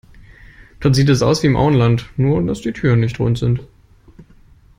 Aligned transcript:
Dort 0.79 0.95
sieht 0.95 1.09
es 1.09 1.21
aus 1.21 1.43
wie 1.43 1.45
im 1.45 1.55
Auenland, 1.55 2.09
nur 2.17 2.41
dass 2.41 2.61
die 2.61 2.71
Türen 2.71 3.01
nicht 3.01 3.19
rund 3.19 3.37
sind. 3.37 3.59